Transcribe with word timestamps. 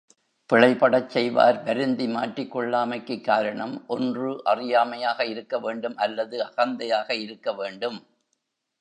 பிழைபடச் 0.49 1.07
செய்வார் 1.07 1.63
வருந்தி 1.63 2.07
மாற்றிக் 2.07 2.57
கொள்ளாமைக்குக் 2.57 3.23
காரணம், 3.23 3.83
ஒன்று 3.87 4.41
அறியாமையாக 4.43 5.23
இருக்கவேண்டும் 5.25 5.95
அல்லது 5.97 6.45
அகந்தையாக 6.45 7.11
இருக்க 7.19 7.53
வேண்டும். 7.53 7.99